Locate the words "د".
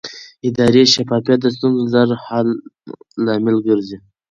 1.41-1.47